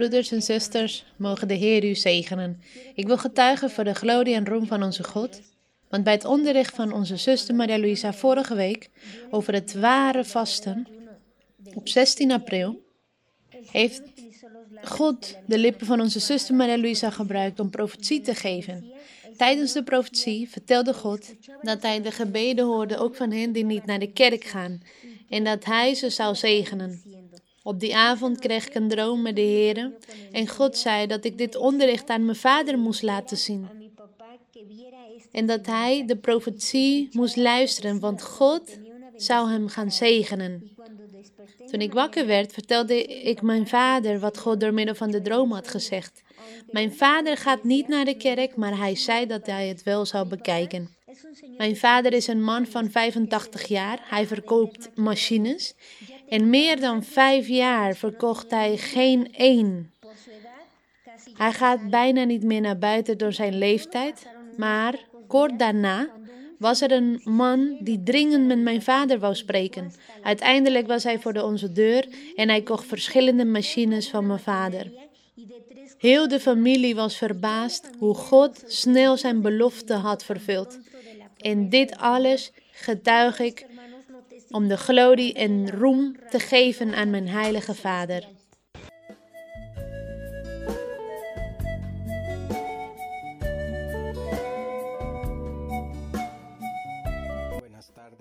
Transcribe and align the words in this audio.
Broeders 0.00 0.32
en 0.32 0.42
zusters, 0.42 1.04
mogen 1.16 1.48
de 1.48 1.54
Heer 1.54 1.84
u 1.84 1.94
zegenen. 1.94 2.60
Ik 2.94 3.06
wil 3.06 3.18
getuigen 3.18 3.70
voor 3.70 3.84
de 3.84 3.94
glorie 3.94 4.34
en 4.34 4.46
roem 4.46 4.66
van 4.66 4.82
onze 4.82 5.04
God. 5.04 5.40
Want 5.88 6.04
bij 6.04 6.12
het 6.12 6.24
onderricht 6.24 6.74
van 6.74 6.92
onze 6.92 7.16
zuster 7.16 7.54
Maria 7.54 7.78
Luisa 7.78 8.12
vorige 8.12 8.54
week 8.54 8.90
over 9.30 9.52
het 9.52 9.74
ware 9.74 10.24
vasten, 10.24 10.86
op 11.74 11.88
16 11.88 12.32
april, 12.32 12.82
heeft 13.70 14.02
God 14.82 15.36
de 15.46 15.58
lippen 15.58 15.86
van 15.86 16.00
onze 16.00 16.20
zuster 16.20 16.54
Maria 16.54 16.78
Luisa 16.78 17.10
gebruikt 17.10 17.60
om 17.60 17.70
profetie 17.70 18.20
te 18.20 18.34
geven. 18.34 18.92
Tijdens 19.36 19.72
de 19.72 19.82
profetie 19.82 20.48
vertelde 20.48 20.94
God 20.94 21.34
dat 21.62 21.82
hij 21.82 22.02
de 22.02 22.10
gebeden 22.10 22.64
hoorde 22.64 22.98
ook 22.98 23.16
van 23.16 23.30
hen 23.30 23.52
die 23.52 23.64
niet 23.64 23.86
naar 23.86 23.98
de 23.98 24.12
kerk 24.12 24.44
gaan 24.44 24.82
en 25.28 25.44
dat 25.44 25.64
hij 25.64 25.94
ze 25.94 26.10
zou 26.10 26.34
zegenen. 26.34 27.19
Op 27.62 27.80
die 27.80 27.96
avond 27.96 28.38
kreeg 28.38 28.66
ik 28.66 28.74
een 28.74 28.88
droom 28.88 29.22
met 29.22 29.36
de 29.36 29.42
Heer 29.42 29.92
en 30.32 30.48
God 30.48 30.76
zei 30.76 31.06
dat 31.06 31.24
ik 31.24 31.38
dit 31.38 31.56
onderricht 31.56 32.08
aan 32.08 32.24
mijn 32.24 32.36
vader 32.36 32.78
moest 32.78 33.02
laten 33.02 33.36
zien. 33.36 33.68
En 35.32 35.46
dat 35.46 35.66
hij 35.66 36.06
de 36.06 36.16
profetie 36.16 37.08
moest 37.12 37.36
luisteren, 37.36 38.00
want 38.00 38.22
God 38.22 38.78
zou 39.16 39.50
hem 39.50 39.68
gaan 39.68 39.90
zegenen. 39.90 40.70
Toen 41.70 41.80
ik 41.80 41.92
wakker 41.92 42.26
werd, 42.26 42.52
vertelde 42.52 43.04
ik 43.04 43.42
mijn 43.42 43.68
vader 43.68 44.20
wat 44.20 44.38
God 44.38 44.60
door 44.60 44.74
middel 44.74 44.94
van 44.94 45.10
de 45.10 45.22
droom 45.22 45.52
had 45.52 45.68
gezegd. 45.68 46.22
Mijn 46.70 46.94
vader 46.94 47.36
gaat 47.36 47.64
niet 47.64 47.88
naar 47.88 48.04
de 48.04 48.16
kerk, 48.16 48.56
maar 48.56 48.78
hij 48.78 48.96
zei 48.96 49.26
dat 49.26 49.46
hij 49.46 49.68
het 49.68 49.82
wel 49.82 50.06
zou 50.06 50.28
bekijken. 50.28 50.88
Mijn 51.56 51.76
vader 51.76 52.12
is 52.12 52.26
een 52.26 52.42
man 52.42 52.66
van 52.66 52.90
85 52.90 53.66
jaar. 53.66 53.98
Hij 54.02 54.26
verkoopt 54.26 54.90
machines. 54.94 55.74
En 56.28 56.50
meer 56.50 56.80
dan 56.80 57.04
vijf 57.04 57.48
jaar 57.48 57.94
verkocht 57.94 58.50
hij 58.50 58.76
geen 58.76 59.34
één. 59.34 59.92
Hij 61.36 61.52
gaat 61.52 61.90
bijna 61.90 62.24
niet 62.24 62.42
meer 62.42 62.60
naar 62.60 62.78
buiten 62.78 63.18
door 63.18 63.32
zijn 63.32 63.58
leeftijd. 63.58 64.26
Maar 64.56 65.04
kort 65.26 65.58
daarna 65.58 66.08
was 66.58 66.80
er 66.80 66.92
een 66.92 67.20
man 67.24 67.76
die 67.80 68.02
dringend 68.02 68.46
met 68.46 68.58
mijn 68.58 68.82
vader 68.82 69.18
wou 69.18 69.34
spreken. 69.34 69.92
Uiteindelijk 70.22 70.86
was 70.86 71.04
hij 71.04 71.18
voor 71.18 71.32
de 71.32 71.44
onze 71.44 71.72
deur 71.72 72.08
en 72.34 72.48
hij 72.48 72.62
kocht 72.62 72.86
verschillende 72.86 73.44
machines 73.44 74.10
van 74.10 74.26
mijn 74.26 74.38
vader. 74.38 74.92
Heel 75.98 76.28
de 76.28 76.40
familie 76.40 76.94
was 76.94 77.16
verbaasd 77.16 77.90
hoe 77.98 78.14
God 78.14 78.62
snel 78.66 79.16
zijn 79.16 79.40
belofte 79.40 79.94
had 79.94 80.24
vervuld. 80.24 80.78
En 81.40 81.68
dit 81.68 81.96
alles 81.96 82.52
getuig 82.72 83.38
ik 83.38 83.66
om 84.50 84.68
de 84.68 84.76
glorie 84.76 85.32
en 85.32 85.70
roem 85.70 86.16
te 86.30 86.38
geven 86.38 86.94
aan 86.94 87.10
mijn 87.10 87.28
heilige 87.28 87.74
Vader. 87.74 88.28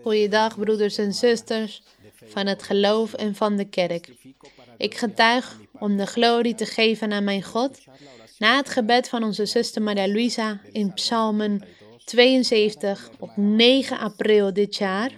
Goeiedag, 0.02 0.60
broeders 0.60 0.98
en 0.98 1.14
zusters 1.14 1.84
van 2.26 2.48
het 2.48 2.64
geloof 2.64 3.14
en 3.14 3.36
van 3.36 3.56
de 3.56 3.66
kerk. 3.66 4.10
Ik 4.78 4.96
getuig 4.98 5.60
om 5.80 5.98
de 5.98 6.06
glorie 6.06 6.56
te 6.56 6.66
geven 6.66 7.12
aan 7.12 7.24
mijn 7.24 7.44
God 7.44 7.80
na 8.38 8.58
het 8.58 8.70
gebed 8.70 9.10
van 9.10 9.24
onze 9.24 9.46
zuster 9.46 9.82
Maria 9.82 10.08
Luisa 10.08 10.60
in 10.72 10.94
Psalmen 10.94 11.64
72 12.10 13.10
op 13.20 13.32
9 13.36 14.00
april 14.00 14.54
dit 14.54 14.76
jaar. 14.76 15.12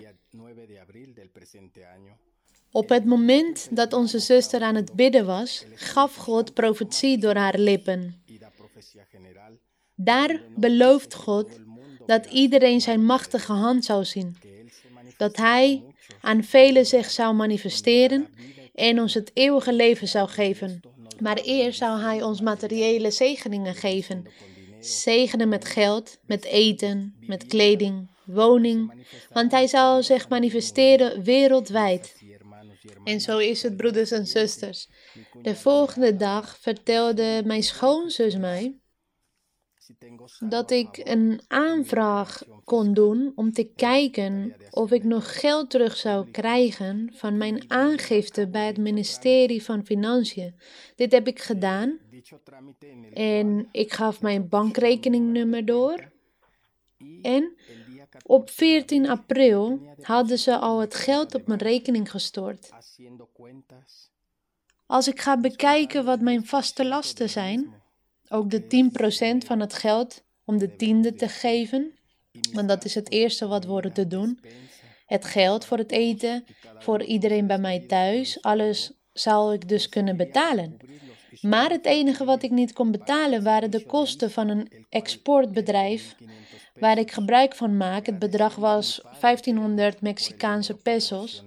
Op 2.72 2.90
het 2.90 3.06
moment 3.06 3.68
dat 3.72 3.94
onze 3.94 4.20
zuster 4.20 4.62
aan 4.62 4.76
het 4.76 4.94
bidden 4.94 5.26
was, 5.26 5.66
gaf 5.76 6.16
God 6.16 6.54
profetie 6.54 7.18
door 7.18 7.36
haar 7.36 7.58
lippen. 7.58 8.24
Daar 9.96 10.42
belooft 10.56 11.14
God 11.14 11.60
dat 12.06 12.26
iedereen 12.26 12.82
zijn 12.82 13.06
machtige 13.06 13.52
hand 13.52 13.86
zou 13.86 14.06
zien, 14.06 14.38
dat 15.18 15.38
Hij 15.38 15.84
aan 16.22 16.44
velen 16.44 16.86
zich 16.86 17.12
zou 17.12 17.34
manifesteren 17.34 18.28
en 18.74 19.00
ons 19.00 19.14
het 19.14 19.32
eeuwige 19.34 19.74
leven 19.74 20.08
zou 20.08 20.30
geven. 20.30 20.82
Maar 21.20 21.38
eerst 21.38 21.78
zou 21.78 22.02
Hij 22.02 22.24
ons 22.24 22.42
materiële 22.42 23.12
zegeningen 23.12 23.76
geven. 23.76 24.26
Zegenen 24.86 25.50
met 25.50 25.66
geld, 25.66 26.20
met 26.26 26.46
eten, 26.46 27.16
met 27.20 27.46
kleding, 27.46 28.10
woning, 28.26 29.06
want 29.34 29.52
Hij 29.52 29.68
zal 29.68 30.04
zich 30.04 30.30
manifesteren 30.30 31.24
wereldwijd. 31.24 32.16
En 33.04 33.22
zo 33.22 33.38
is 33.38 33.64
het, 33.64 33.78
broeders 33.78 34.12
en 34.12 34.28
zusters. 34.28 34.90
De 35.42 35.56
volgende 35.56 36.16
dag 36.16 36.58
vertelde 36.60 37.42
mijn 37.46 37.64
schoonzus 37.64 38.38
mij 38.38 38.82
dat 40.40 40.72
ik 40.72 41.02
een 41.04 41.42
aanvraag 41.48 42.44
kon 42.64 42.94
doen 42.94 43.32
om 43.36 43.52
te 43.52 43.72
kijken 43.76 44.56
of 44.70 44.92
ik 44.92 45.04
nog 45.04 45.40
geld 45.40 45.70
terug 45.70 45.98
zou 45.98 46.32
krijgen 46.32 47.12
van 47.14 47.38
mijn 47.38 47.64
aangifte 47.68 48.48
bij 48.48 48.66
het 48.68 48.78
ministerie 48.78 49.64
van 49.64 49.86
Financiën. 49.86 50.56
Dit 50.96 51.12
heb 51.12 51.28
ik 51.28 51.42
gedaan 51.42 52.00
en 53.14 53.68
ik 53.72 53.94
gaf 53.94 54.22
mijn 54.22 54.50
bankrekeningnummer 54.50 55.66
door. 55.66 56.12
En 57.22 57.56
op 58.26 58.50
14 58.50 59.10
april 59.10 59.80
hadden 60.02 60.40
ze 60.40 60.58
al 60.58 60.80
het 60.80 60.96
geld 60.96 61.36
op 61.36 61.48
mijn 61.48 61.60
rekening 61.60 62.12
gestort. 62.12 62.70
Als 64.86 65.08
ik 65.08 65.20
ga 65.20 65.40
bekijken 65.40 66.06
wat 66.06 66.20
mijn 66.20 66.46
vaste 66.46 66.86
lasten 66.86 67.30
zijn, 67.30 67.74
ook 68.30 68.50
de 68.50 68.90
10% 69.44 69.46
van 69.46 69.60
het 69.60 69.74
geld 69.74 70.24
om 70.46 70.58
de 70.58 70.76
tiende 70.76 71.14
te 71.14 71.28
geven, 71.28 71.92
want 72.54 72.68
dat 72.68 72.86
is 72.86 72.96
het 72.96 73.12
eerste 73.12 73.48
wat 73.48 73.64
we 73.64 73.70
worden 73.70 73.94
te 73.94 74.08
doen. 74.08 74.40
Het 75.06 75.26
geld 75.26 75.66
voor 75.66 75.78
het 75.78 75.92
eten, 75.92 76.46
voor 76.80 77.04
iedereen 77.04 77.48
bij 77.48 77.60
mij 77.60 77.80
thuis, 77.80 78.42
alles 78.42 78.92
zou 79.14 79.54
ik 79.54 79.70
dus 79.70 79.90
kunnen 79.90 80.18
betalen. 80.18 80.78
Maar 81.42 81.70
het 81.70 81.86
enige 81.86 82.26
wat 82.26 82.44
ik 82.44 82.52
niet 82.52 82.74
kon 82.74 82.92
betalen 82.92 83.44
waren 83.44 83.72
de 83.72 83.86
kosten 83.86 84.32
van 84.32 84.50
een 84.50 84.72
exportbedrijf 84.90 86.16
waar 86.80 86.98
ik 86.98 87.12
gebruik 87.12 87.56
van 87.56 87.78
maak. 87.78 88.06
Het 88.06 88.20
bedrag 88.20 88.56
was 88.56 89.02
1500 89.20 90.02
Mexicaanse 90.02 90.74
pesos. 90.74 91.44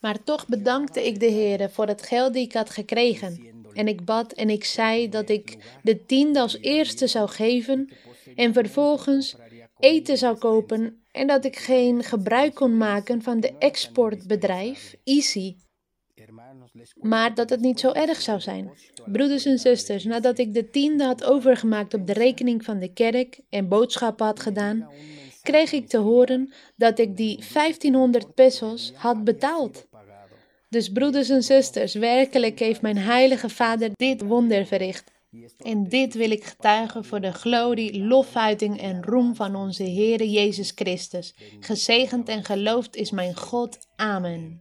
Maar 0.00 0.22
toch 0.24 0.46
bedankte 0.46 1.06
ik 1.06 1.20
de 1.20 1.26
Heer 1.26 1.70
voor 1.70 1.86
het 1.86 2.02
geld 2.02 2.32
die 2.32 2.44
ik 2.44 2.52
had 2.52 2.70
gekregen. 2.70 3.46
En 3.72 3.88
ik 3.88 4.04
bad 4.04 4.32
en 4.32 4.50
ik 4.50 4.64
zei 4.64 5.08
dat 5.08 5.28
ik 5.28 5.56
de 5.82 6.04
tiende 6.04 6.40
als 6.40 6.58
eerste 6.58 7.06
zou 7.06 7.28
geven 7.28 7.92
en 8.34 8.52
vervolgens 8.52 9.36
eten 9.78 10.18
zou 10.18 10.36
kopen 10.36 11.02
en 11.12 11.26
dat 11.26 11.44
ik 11.44 11.56
geen 11.56 12.04
gebruik 12.04 12.54
kon 12.54 12.76
maken 12.76 13.22
van 13.22 13.40
de 13.40 13.54
exportbedrijf 13.58 14.94
Easy. 15.04 15.54
Maar 16.94 17.34
dat 17.34 17.50
het 17.50 17.60
niet 17.60 17.80
zo 17.80 17.92
erg 17.92 18.20
zou 18.20 18.40
zijn. 18.40 18.70
Broeders 19.06 19.44
en 19.44 19.58
zusters, 19.58 20.04
nadat 20.04 20.38
ik 20.38 20.54
de 20.54 20.70
tiende 20.70 21.04
had 21.04 21.24
overgemaakt 21.24 21.94
op 21.94 22.06
de 22.06 22.12
rekening 22.12 22.64
van 22.64 22.78
de 22.78 22.92
kerk 22.92 23.40
en 23.50 23.68
boodschappen 23.68 24.26
had 24.26 24.40
gedaan, 24.40 24.88
kreeg 25.42 25.72
ik 25.72 25.88
te 25.88 25.98
horen 25.98 26.52
dat 26.76 26.98
ik 26.98 27.16
die 27.16 27.44
1500 27.52 28.34
pesos 28.34 28.92
had 28.94 29.24
betaald. 29.24 29.86
Dus 30.68 30.88
broeders 30.88 31.28
en 31.28 31.42
zusters, 31.42 31.94
werkelijk 31.94 32.58
heeft 32.58 32.82
mijn 32.82 32.98
heilige 32.98 33.48
Vader 33.48 33.90
dit 33.94 34.22
wonder 34.22 34.66
verricht. 34.66 35.10
En 35.58 35.88
dit 35.88 36.14
wil 36.14 36.30
ik 36.30 36.44
getuigen 36.44 37.04
voor 37.04 37.20
de 37.20 37.32
glorie, 37.32 38.04
lofuiting 38.04 38.80
en 38.80 39.02
roem 39.02 39.34
van 39.34 39.56
onze 39.56 39.82
Heere 39.82 40.30
Jezus 40.30 40.72
Christus. 40.74 41.34
Gezegend 41.60 42.28
en 42.28 42.44
geloofd 42.44 42.96
is 42.96 43.10
mijn 43.10 43.36
God. 43.36 43.78
Amen. 43.96 44.60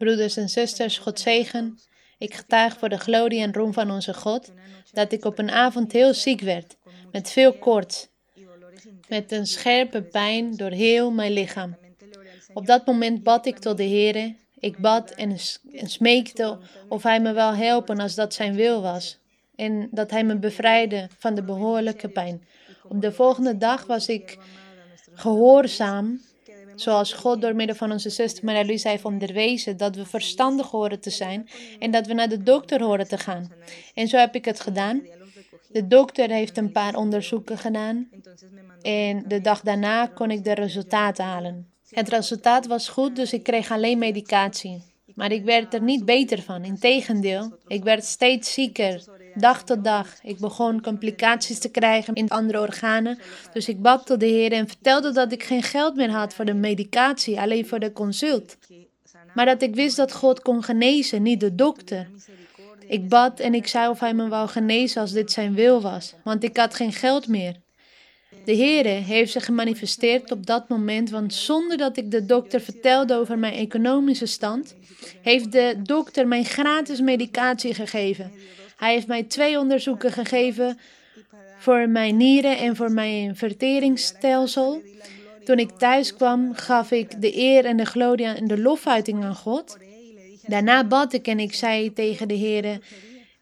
Broeders 0.00 0.36
en 0.36 0.48
zusters, 0.48 0.98
God 0.98 1.20
zegen. 1.20 1.78
Ik 2.18 2.34
getuig 2.34 2.78
voor 2.78 2.88
de 2.88 2.98
glorie 2.98 3.40
en 3.40 3.52
roem 3.52 3.72
van 3.72 3.90
onze 3.90 4.14
God 4.14 4.52
dat 4.92 5.12
ik 5.12 5.24
op 5.24 5.38
een 5.38 5.50
avond 5.50 5.92
heel 5.92 6.14
ziek 6.14 6.40
werd, 6.40 6.76
met 7.12 7.30
veel 7.30 7.52
koorts, 7.52 8.08
met 9.08 9.32
een 9.32 9.46
scherpe 9.46 10.02
pijn 10.02 10.56
door 10.56 10.70
heel 10.70 11.10
mijn 11.10 11.32
lichaam. 11.32 11.76
Op 12.52 12.66
dat 12.66 12.86
moment 12.86 13.22
bad 13.22 13.46
ik 13.46 13.58
tot 13.58 13.76
de 13.76 13.82
Heer. 13.82 14.34
Ik 14.58 14.78
bad 14.78 15.10
en, 15.10 15.36
en 15.72 15.88
smeekte 15.88 16.58
of 16.88 17.02
Hij 17.02 17.20
me 17.20 17.32
wel 17.32 17.54
helpen 17.54 18.00
als 18.00 18.14
dat 18.14 18.34
Zijn 18.34 18.54
wil 18.54 18.82
was. 18.82 19.18
En 19.56 19.88
dat 19.90 20.10
Hij 20.10 20.24
me 20.24 20.38
bevrijdde 20.38 21.08
van 21.18 21.34
de 21.34 21.42
behoorlijke 21.42 22.08
pijn. 22.08 22.46
Op 22.88 23.00
de 23.00 23.12
volgende 23.12 23.56
dag 23.56 23.86
was 23.86 24.08
ik 24.08 24.38
gehoorzaam 25.14 26.20
Zoals 26.80 27.12
God 27.12 27.40
door 27.40 27.54
middel 27.54 27.76
van 27.76 27.92
onze 27.92 28.10
zuster 28.10 28.44
Maria 28.44 28.64
Luisa 28.64 28.90
heeft 28.90 29.04
onderwezen 29.04 29.76
dat 29.76 29.96
we 29.96 30.06
verstandig 30.06 30.70
horen 30.70 31.00
te 31.00 31.10
zijn 31.10 31.48
en 31.78 31.90
dat 31.90 32.06
we 32.06 32.12
naar 32.14 32.28
de 32.28 32.42
dokter 32.42 32.82
horen 32.82 33.08
te 33.08 33.18
gaan. 33.18 33.52
En 33.94 34.08
zo 34.08 34.16
heb 34.16 34.34
ik 34.34 34.44
het 34.44 34.60
gedaan. 34.60 35.02
De 35.68 35.86
dokter 35.86 36.30
heeft 36.30 36.56
een 36.56 36.72
paar 36.72 36.94
onderzoeken 36.96 37.58
gedaan 37.58 38.08
en 38.82 39.24
de 39.26 39.40
dag 39.40 39.60
daarna 39.60 40.06
kon 40.06 40.30
ik 40.30 40.44
de 40.44 40.54
resultaten 40.54 41.24
halen. 41.24 41.70
Het 41.88 42.08
resultaat 42.08 42.66
was 42.66 42.88
goed, 42.88 43.16
dus 43.16 43.32
ik 43.32 43.42
kreeg 43.42 43.70
alleen 43.70 43.98
medicatie. 43.98 44.82
Maar 45.14 45.32
ik 45.32 45.44
werd 45.44 45.74
er 45.74 45.82
niet 45.82 46.04
beter 46.04 46.42
van. 46.42 46.64
Integendeel, 46.64 47.58
ik 47.66 47.82
werd 47.82 48.04
steeds 48.04 48.52
zieker, 48.52 49.04
dag 49.34 49.64
tot 49.64 49.84
dag. 49.84 50.06
Ik 50.22 50.38
begon 50.38 50.80
complicaties 50.80 51.58
te 51.58 51.68
krijgen 51.70 52.14
in 52.14 52.28
andere 52.28 52.60
organen. 52.60 53.18
Dus 53.52 53.68
ik 53.68 53.82
bad 53.82 54.06
tot 54.06 54.20
de 54.20 54.26
Heer 54.26 54.52
en 54.52 54.68
vertelde 54.68 55.12
dat 55.12 55.32
ik 55.32 55.42
geen 55.42 55.62
geld 55.62 55.96
meer 55.96 56.10
had 56.10 56.34
voor 56.34 56.44
de 56.44 56.54
medicatie, 56.54 57.40
alleen 57.40 57.66
voor 57.66 57.78
de 57.78 57.92
consult. 57.92 58.56
Maar 59.34 59.46
dat 59.46 59.62
ik 59.62 59.74
wist 59.74 59.96
dat 59.96 60.12
God 60.12 60.42
kon 60.42 60.62
genezen, 60.62 61.22
niet 61.22 61.40
de 61.40 61.54
dokter. 61.54 62.08
Ik 62.86 63.08
bad 63.08 63.40
en 63.40 63.54
ik 63.54 63.66
zei 63.66 63.88
of 63.88 64.00
hij 64.00 64.14
me 64.14 64.28
wou 64.28 64.48
genezen 64.48 65.00
als 65.00 65.12
dit 65.12 65.32
zijn 65.32 65.54
wil 65.54 65.80
was, 65.80 66.14
want 66.24 66.44
ik 66.44 66.56
had 66.56 66.74
geen 66.74 66.92
geld 66.92 67.28
meer. 67.28 67.56
De 68.44 68.56
Heere 68.56 68.88
heeft 68.88 69.32
zich 69.32 69.44
gemanifesteerd 69.44 70.30
op 70.30 70.46
dat 70.46 70.68
moment, 70.68 71.10
want 71.10 71.34
zonder 71.34 71.76
dat 71.76 71.96
ik 71.96 72.10
de 72.10 72.26
dokter 72.26 72.60
vertelde 72.60 73.14
over 73.14 73.38
mijn 73.38 73.54
economische 73.54 74.26
stand, 74.26 74.74
heeft 75.22 75.52
de 75.52 75.74
dokter 75.82 76.28
mij 76.28 76.42
gratis 76.42 77.00
medicatie 77.00 77.74
gegeven. 77.74 78.32
Hij 78.80 78.92
heeft 78.92 79.06
mij 79.06 79.22
twee 79.22 79.58
onderzoeken 79.58 80.12
gegeven 80.12 80.78
voor 81.58 81.88
mijn 81.88 82.16
nieren 82.16 82.58
en 82.58 82.76
voor 82.76 82.92
mijn 82.92 83.36
verteringsstelsel. 83.36 84.82
Toen 85.44 85.58
ik 85.58 85.70
thuis 85.70 86.14
kwam, 86.14 86.54
gaf 86.54 86.90
ik 86.90 87.20
de 87.20 87.36
eer 87.36 87.64
en 87.64 87.76
de 87.76 87.84
glorie 87.84 88.26
en 88.26 88.46
de 88.46 88.58
lofuiting 88.58 89.24
aan 89.24 89.34
God. 89.34 89.78
Daarna 90.46 90.84
bad 90.84 91.12
ik 91.12 91.26
en 91.26 91.40
ik 91.40 91.54
zei 91.54 91.92
tegen 91.92 92.28
de 92.28 92.34
Heer: 92.34 92.78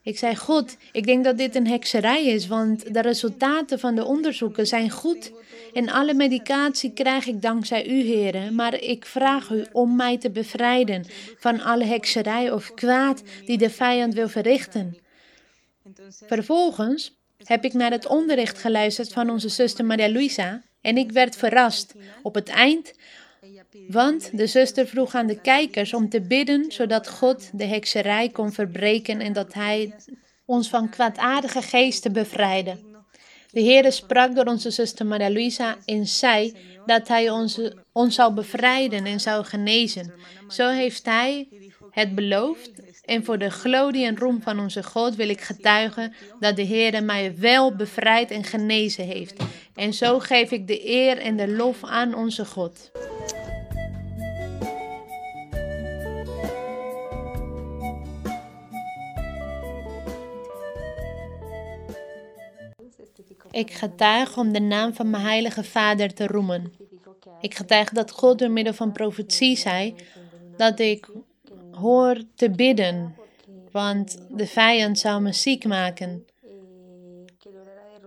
ik 0.03 0.19
zei, 0.19 0.37
God, 0.37 0.77
ik 0.93 1.07
denk 1.07 1.25
dat 1.25 1.39
dit 1.39 1.55
een 1.55 1.67
hekserij 1.67 2.27
is, 2.27 2.47
want 2.47 2.95
de 2.95 3.01
resultaten 3.01 3.79
van 3.79 3.95
de 3.95 4.05
onderzoeken 4.05 4.67
zijn 4.67 4.91
goed. 4.91 5.33
En 5.73 5.91
alle 5.91 6.15
medicatie 6.15 6.93
krijg 6.93 7.27
ik 7.27 7.43
dankzij 7.43 7.89
u, 7.89 8.03
heren. 8.03 8.55
Maar 8.55 8.81
ik 8.81 9.07
vraag 9.07 9.51
u 9.51 9.65
om 9.73 9.97
mij 9.97 10.19
te 10.19 10.31
bevrijden 10.31 11.05
van 11.39 11.61
alle 11.61 11.85
hekserij 11.85 12.53
of 12.53 12.75
kwaad 12.75 13.23
die 13.47 13.59
de 13.59 13.71
vijand 13.71 14.15
wil 14.15 14.29
verrichten. 14.29 14.97
Vervolgens 16.27 17.19
heb 17.37 17.65
ik 17.65 17.73
naar 17.73 17.91
het 17.91 18.07
onderricht 18.07 18.59
geluisterd 18.59 19.13
van 19.13 19.31
onze 19.31 19.49
zuster 19.49 19.85
Maria 19.85 20.13
Luisa 20.13 20.63
en 20.81 20.97
ik 20.97 21.13
werd 21.13 21.37
verrast. 21.37 21.95
Op 22.23 22.35
het 22.35 22.49
eind 22.49 22.93
want 23.89 24.37
de 24.37 24.47
zuster 24.47 24.87
vroeg 24.87 25.15
aan 25.15 25.27
de 25.27 25.41
kijkers 25.41 25.95
om 25.95 26.09
te 26.09 26.21
bidden, 26.21 26.73
zodat 26.73 27.09
God 27.09 27.51
de 27.53 27.65
hekserij 27.65 28.29
kon 28.29 28.53
verbreken 28.53 29.21
en 29.21 29.33
dat 29.33 29.55
Hij 29.55 29.95
ons 30.45 30.69
van 30.69 30.91
kwaadaardige 30.91 31.63
geesten 31.63 32.13
bevrijdde. 32.13 32.87
De 33.51 33.63
Heere 33.63 33.91
sprak 33.91 34.35
door 34.35 34.45
onze 34.45 34.71
zuster 34.71 35.07
Maria 35.07 35.31
Luisa 35.31 35.77
en 35.85 36.07
zei 36.07 36.57
dat 36.87 37.09
Hij 37.09 37.31
ons 37.93 38.15
zou 38.15 38.35
bevrijden 38.35 39.05
en 39.05 39.21
zou 39.21 39.45
genezen. 39.45 40.13
Zo 40.49 40.69
heeft 40.69 41.05
Hij 41.05 41.49
het 41.91 42.15
beloofd 42.15 42.71
en 43.05 43.25
voor 43.25 43.39
de 43.39 43.51
glorie 43.51 44.07
en 44.07 44.19
roem 44.19 44.43
van 44.43 44.61
onze 44.61 44.83
God 44.83 45.15
wil 45.15 45.29
ik 45.29 45.41
getuigen 45.41 46.15
dat 46.41 46.57
de 46.57 46.67
Heere 46.67 47.01
mij 47.01 47.39
wel 47.39 47.77
bevrijd 47.77 48.31
en 48.31 48.45
genezen 48.45 49.05
heeft. 49.05 49.43
En 49.75 49.93
zo 49.93 50.19
geef 50.19 50.51
ik 50.51 50.67
de 50.67 50.89
eer 50.89 51.19
en 51.19 51.37
de 51.37 51.49
lof 51.49 51.85
aan 51.85 52.15
onze 52.15 52.45
God. 52.45 52.91
Ik 63.51 63.73
getuig 63.73 64.37
om 64.37 64.53
de 64.53 64.61
naam 64.61 64.95
van 64.95 65.11
mijn 65.11 65.23
heilige 65.23 65.65
Vader 65.65 66.15
te 66.15 66.27
roemen. 66.27 66.73
Ik 67.41 67.55
getuig 67.55 67.91
dat 67.91 68.11
God 68.11 68.39
door 68.39 68.51
middel 68.51 68.75
van 68.75 68.93
profetie 68.93 69.57
zei 69.57 69.95
dat 70.57 70.79
ik 70.79 71.09
hoor 71.79 72.23
te 72.35 72.51
bidden, 72.51 73.15
want 73.71 74.27
de 74.29 74.47
vijand 74.47 74.99
zou 74.99 75.23
me 75.23 75.33
ziek 75.33 75.65
maken. 75.65 76.25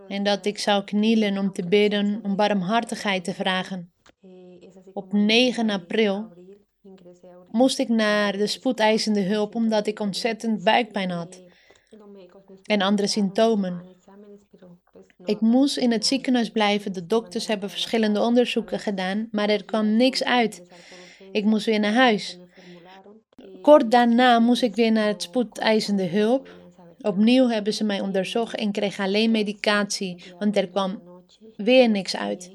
En 0.08 0.22
dat 0.22 0.46
ik 0.46 0.58
zou 0.58 0.84
knielen 0.84 1.38
om 1.38 1.52
te 1.52 1.64
bidden, 1.68 2.20
om 2.22 2.36
barmhartigheid 2.36 3.24
te 3.24 3.34
vragen. 3.34 3.92
Op 4.92 5.12
9 5.12 5.70
april 5.70 6.32
moest 7.50 7.78
ik 7.78 7.88
naar 7.88 8.32
de 8.32 8.46
spoedeisende 8.46 9.22
hulp 9.22 9.54
omdat 9.54 9.86
ik 9.86 10.00
ontzettend 10.00 10.64
buikpijn 10.64 11.10
had 11.10 11.42
en 12.62 12.82
andere 12.82 13.08
symptomen. 13.08 13.82
Ik 15.24 15.40
moest 15.40 15.76
in 15.76 15.92
het 15.92 16.06
ziekenhuis 16.06 16.50
blijven. 16.50 16.92
De 16.92 17.06
dokters 17.06 17.46
hebben 17.46 17.70
verschillende 17.70 18.20
onderzoeken 18.20 18.78
gedaan, 18.78 19.28
maar 19.30 19.48
er 19.48 19.64
kwam 19.64 19.96
niks 19.96 20.24
uit. 20.24 20.62
Ik 21.32 21.44
moest 21.44 21.66
weer 21.66 21.80
naar 21.80 21.94
huis. 21.94 22.38
Kort 23.62 23.90
daarna 23.90 24.38
moest 24.38 24.62
ik 24.62 24.74
weer 24.74 24.92
naar 24.92 25.06
het 25.06 25.22
spoedeisende 25.22 26.06
hulp. 26.06 26.48
Opnieuw 27.00 27.48
hebben 27.48 27.74
ze 27.74 27.84
mij 27.84 28.00
onderzocht 28.00 28.54
en 28.54 28.72
kreeg 28.72 28.98
alleen 28.98 29.30
medicatie, 29.30 30.22
want 30.38 30.56
er 30.56 30.68
kwam 30.68 31.02
weer 31.56 31.88
niks 31.88 32.16
uit. 32.16 32.50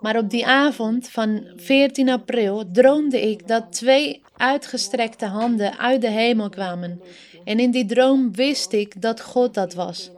Maar 0.00 0.16
op 0.16 0.30
die 0.30 0.46
avond 0.46 1.08
van 1.08 1.46
14 1.56 2.08
april 2.08 2.70
droomde 2.72 3.30
ik 3.30 3.48
dat 3.48 3.72
twee 3.72 4.22
uitgestrekte 4.36 5.26
handen 5.26 5.78
uit 5.78 6.00
de 6.00 6.10
hemel 6.10 6.48
kwamen. 6.48 7.00
En 7.44 7.58
in 7.60 7.70
die 7.70 7.86
droom 7.86 8.34
wist 8.34 8.72
ik 8.72 9.02
dat 9.02 9.20
God 9.20 9.54
dat 9.54 9.74
was. 9.74 10.10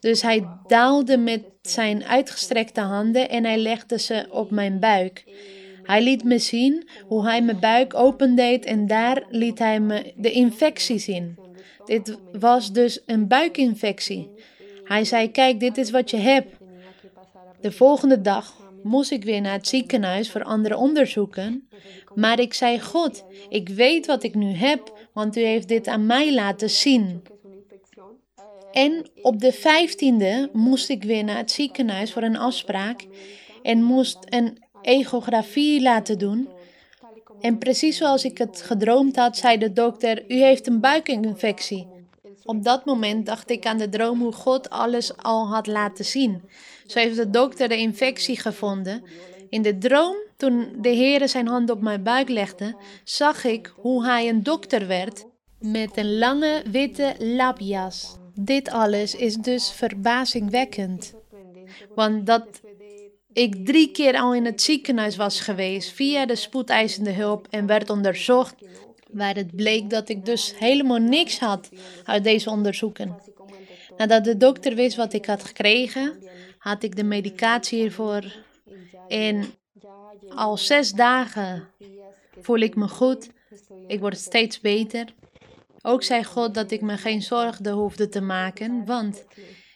Dus 0.00 0.22
hij 0.22 0.48
daalde 0.66 1.16
met 1.16 1.42
zijn 1.62 2.04
uitgestrekte 2.04 2.80
handen 2.80 3.28
en 3.28 3.44
hij 3.44 3.58
legde 3.58 3.98
ze 3.98 4.26
op 4.30 4.50
mijn 4.50 4.80
buik. 4.80 5.24
Hij 5.86 6.02
liet 6.02 6.24
me 6.24 6.38
zien 6.38 6.88
hoe 7.06 7.24
hij 7.24 7.42
mijn 7.42 7.60
buik 7.60 7.94
opendeed 7.94 8.64
en 8.64 8.86
daar 8.86 9.24
liet 9.28 9.58
hij 9.58 9.80
me 9.80 10.12
de 10.16 10.30
infectie 10.30 10.98
zien. 10.98 11.38
Dit 11.84 12.18
was 12.32 12.72
dus 12.72 13.00
een 13.06 13.28
buikinfectie. 13.28 14.30
Hij 14.84 15.04
zei: 15.04 15.30
Kijk, 15.30 15.60
dit 15.60 15.76
is 15.76 15.90
wat 15.90 16.10
je 16.10 16.16
hebt. 16.16 16.56
De 17.60 17.72
volgende 17.72 18.20
dag 18.20 18.70
moest 18.82 19.10
ik 19.10 19.24
weer 19.24 19.40
naar 19.40 19.52
het 19.52 19.68
ziekenhuis 19.68 20.30
voor 20.30 20.42
andere 20.42 20.76
onderzoeken. 20.76 21.68
Maar 22.14 22.40
ik 22.40 22.54
zei: 22.54 22.80
God, 22.80 23.24
ik 23.48 23.68
weet 23.68 24.06
wat 24.06 24.22
ik 24.22 24.34
nu 24.34 24.52
heb, 24.52 25.08
want 25.12 25.36
u 25.36 25.40
heeft 25.40 25.68
dit 25.68 25.86
aan 25.86 26.06
mij 26.06 26.34
laten 26.34 26.70
zien. 26.70 27.22
En 28.72 29.06
op 29.22 29.40
de 29.40 29.54
15e 29.54 30.52
moest 30.52 30.88
ik 30.88 31.02
weer 31.02 31.24
naar 31.24 31.36
het 31.36 31.50
ziekenhuis 31.50 32.12
voor 32.12 32.22
een 32.22 32.36
afspraak 32.36 33.06
en 33.62 33.82
moest 33.82 34.18
een 34.28 34.64
echografie 34.86 35.82
laten 35.82 36.18
doen. 36.18 36.48
En 37.40 37.58
precies 37.58 37.96
zoals 37.96 38.24
ik 38.24 38.38
het 38.38 38.62
gedroomd 38.62 39.16
had, 39.16 39.36
zei 39.36 39.58
de 39.58 39.72
dokter: 39.72 40.24
U 40.28 40.34
heeft 40.34 40.66
een 40.66 40.80
buikinfectie. 40.80 41.86
Op 42.44 42.64
dat 42.64 42.84
moment 42.84 43.26
dacht 43.26 43.50
ik 43.50 43.66
aan 43.66 43.78
de 43.78 43.88
droom 43.88 44.20
hoe 44.20 44.32
God 44.32 44.70
alles 44.70 45.16
al 45.16 45.48
had 45.48 45.66
laten 45.66 46.04
zien. 46.04 46.42
Zo 46.86 46.98
heeft 46.98 47.16
de 47.16 47.30
dokter 47.30 47.68
de 47.68 47.76
infectie 47.76 48.38
gevonden. 48.40 49.04
In 49.48 49.62
de 49.62 49.78
droom, 49.78 50.16
toen 50.36 50.68
de 50.80 50.88
Heer 50.88 51.28
zijn 51.28 51.46
hand 51.46 51.70
op 51.70 51.80
mijn 51.80 52.02
buik 52.02 52.28
legde, 52.28 52.76
zag 53.04 53.44
ik 53.44 53.72
hoe 53.76 54.04
hij 54.04 54.28
een 54.28 54.42
dokter 54.42 54.86
werd 54.86 55.24
met 55.58 55.96
een 55.96 56.18
lange 56.18 56.62
witte 56.70 57.14
labjas. 57.18 58.16
Dit 58.34 58.70
alles 58.70 59.14
is 59.14 59.36
dus 59.36 59.70
verbazingwekkend. 59.70 61.14
Want 61.94 62.26
dat 62.26 62.60
ik 63.36 63.66
drie 63.66 63.90
keer 63.90 64.16
al 64.16 64.34
in 64.34 64.44
het 64.44 64.62
ziekenhuis 64.62 65.16
was 65.16 65.40
geweest 65.40 65.92
via 65.92 66.26
de 66.26 66.36
spoedeisende 66.36 67.12
hulp 67.12 67.46
en 67.50 67.66
werd 67.66 67.90
onderzocht, 67.90 68.54
waar 69.10 69.34
het 69.34 69.56
bleek 69.56 69.90
dat 69.90 70.08
ik 70.08 70.24
dus 70.24 70.54
helemaal 70.58 70.98
niks 70.98 71.38
had 71.38 71.68
uit 72.04 72.24
deze 72.24 72.50
onderzoeken. 72.50 73.16
Nadat 73.96 74.24
de 74.24 74.36
dokter 74.36 74.74
wist 74.74 74.96
wat 74.96 75.12
ik 75.12 75.26
had 75.26 75.44
gekregen, 75.44 76.18
had 76.58 76.82
ik 76.82 76.96
de 76.96 77.04
medicatie 77.04 77.78
hiervoor. 77.80 78.24
En 79.08 79.44
al 80.28 80.56
zes 80.56 80.92
dagen 80.92 81.68
voel 82.40 82.58
ik 82.58 82.74
me 82.76 82.88
goed. 82.88 83.30
Ik 83.86 84.00
word 84.00 84.18
steeds 84.18 84.60
beter. 84.60 85.14
Ook 85.82 86.02
zei 86.02 86.24
God 86.24 86.54
dat 86.54 86.70
ik 86.70 86.80
me 86.80 86.96
geen 86.96 87.22
zorgen 87.22 87.70
hoefde 87.70 88.08
te 88.08 88.20
maken, 88.20 88.84
want 88.84 89.24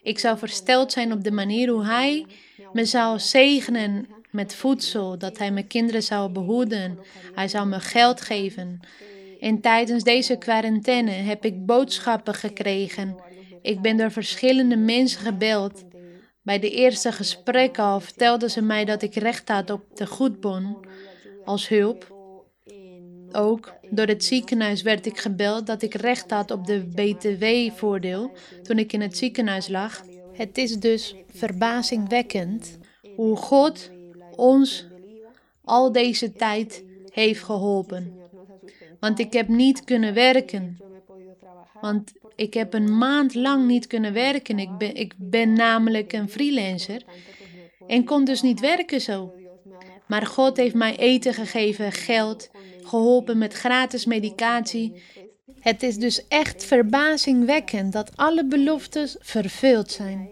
ik 0.03 0.19
zou 0.19 0.39
versteld 0.39 0.93
zijn 0.93 1.13
op 1.13 1.25
de 1.25 1.33
manier 1.33 1.69
hoe 1.69 1.85
Hij 1.85 2.27
me 2.73 2.85
zou 2.85 3.19
zegenen 3.19 4.07
met 4.31 4.55
voedsel, 4.55 5.19
dat 5.19 5.39
Hij 5.39 5.51
mijn 5.51 5.67
kinderen 5.67 6.03
zou 6.03 6.31
behoeden, 6.31 6.99
Hij 7.35 7.49
zou 7.49 7.67
me 7.67 7.81
geld 7.81 8.21
geven. 8.21 8.81
En 9.41 9.61
tijdens 9.61 10.05
deze 10.05 10.37
quarantaine 10.37 11.11
heb 11.11 11.45
ik 11.45 11.67
boodschappen 11.67 12.35
gekregen. 12.35 13.17
Ik 13.63 13.81
ben 13.81 13.97
door 13.97 14.11
verschillende 14.11 14.77
mensen 14.77 15.21
gebeld. 15.21 15.85
Bij 16.43 16.59
de 16.59 16.71
eerste 16.71 17.13
gesprek 17.13 17.79
al 17.79 18.01
vertelden 18.01 18.51
ze 18.51 18.63
mij 18.63 18.85
dat 18.85 19.03
ik 19.03 19.15
recht 19.15 19.49
had 19.49 19.71
op 19.71 19.97
de 19.97 20.07
goedbon 20.07 20.77
als 21.45 21.69
hulp. 21.69 22.19
Ook 23.33 23.75
door 23.91 24.07
het 24.07 24.25
ziekenhuis 24.25 24.83
werd 24.83 25.07
ik 25.07 25.19
gebeld 25.19 25.67
dat 25.67 25.83
ik 25.83 25.95
recht 25.95 26.31
had 26.31 26.51
op 26.51 26.67
de 26.67 26.81
BTW-voordeel 26.81 28.33
toen 28.63 28.79
ik 28.79 28.93
in 28.93 29.01
het 29.01 29.17
ziekenhuis 29.17 29.69
lag. 29.69 30.03
Het 30.41 30.59
is 30.59 30.77
dus 30.77 31.15
verbazingwekkend 31.33 32.79
hoe 33.17 33.37
God 33.37 33.91
ons 34.37 34.87
al 35.65 35.93
deze 35.93 36.33
tijd 36.33 36.85
heeft 37.13 37.43
geholpen. 37.43 38.15
Want 39.01 39.19
ik 39.19 39.33
heb 39.33 39.49
niet 39.49 39.85
kunnen 39.85 40.15
werken. 40.15 40.79
Want 41.81 42.13
ik 42.37 42.55
heb 42.55 42.75
een 42.75 42.99
maand 42.99 43.35
lang 43.35 43.67
niet 43.67 43.87
kunnen 43.87 44.13
werken. 44.13 44.59
Ik 44.59 44.79
ben, 44.79 44.95
ik 44.95 45.15
ben 45.17 45.53
namelijk 45.53 46.13
een 46.13 46.29
freelancer 46.29 47.03
en 47.87 48.05
kon 48.05 48.25
dus 48.25 48.43
niet 48.43 48.61
werken 48.61 49.01
zo. 49.01 49.35
Maar 50.07 50.27
God 50.27 50.57
heeft 50.57 50.75
mij 50.75 50.97
eten 50.97 51.35
gegeven, 51.35 51.93
geld, 51.93 52.51
geholpen 52.83 53.39
met 53.39 53.53
gratis 53.53 54.05
medicatie. 54.05 55.03
Het 55.61 55.83
is 55.83 55.97
dus 55.97 56.29
echt 56.29 56.65
verbazingwekkend 56.65 57.93
dat 57.93 58.17
alle 58.17 58.45
beloftes 58.45 59.17
vervuld 59.21 59.91
zijn. 59.91 60.31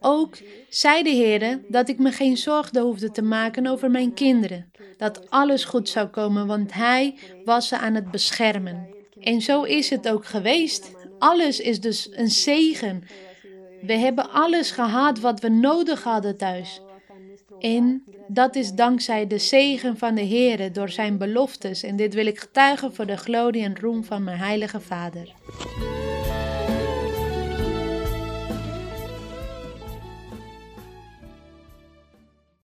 Ook 0.00 0.36
zei 0.68 1.02
de 1.02 1.10
Heer 1.10 1.60
dat 1.68 1.88
ik 1.88 1.98
me 1.98 2.12
geen 2.12 2.36
zorgen 2.36 2.80
hoefde 2.80 3.10
te 3.10 3.22
maken 3.22 3.66
over 3.66 3.90
mijn 3.90 4.14
kinderen, 4.14 4.72
dat 4.96 5.30
alles 5.30 5.64
goed 5.64 5.88
zou 5.88 6.06
komen, 6.06 6.46
want 6.46 6.72
Hij 6.72 7.18
was 7.44 7.68
ze 7.68 7.78
aan 7.78 7.94
het 7.94 8.10
beschermen. 8.10 8.88
En 9.20 9.40
zo 9.40 9.62
is 9.62 9.90
het 9.90 10.08
ook 10.08 10.26
geweest. 10.26 10.90
Alles 11.18 11.60
is 11.60 11.80
dus 11.80 12.08
een 12.12 12.30
zegen. 12.30 13.02
We 13.82 13.92
hebben 13.92 14.30
alles 14.30 14.70
gehad 14.70 15.20
wat 15.20 15.40
we 15.40 15.48
nodig 15.48 16.02
hadden 16.02 16.36
thuis. 16.36 16.80
En 17.60 18.04
dat 18.28 18.56
is 18.56 18.72
dankzij 18.72 19.26
de 19.26 19.38
zegen 19.38 19.96
van 19.96 20.14
de 20.14 20.22
Heer 20.22 20.72
door 20.72 20.88
zijn 20.88 21.18
beloftes. 21.18 21.82
En 21.82 21.96
dit 21.96 22.14
wil 22.14 22.26
ik 22.26 22.40
getuigen 22.40 22.94
voor 22.94 23.06
de 23.06 23.16
glorie 23.16 23.62
en 23.62 23.78
roem 23.80 24.04
van 24.04 24.24
mijn 24.24 24.38
heilige 24.38 24.80
Vader. 24.80 25.34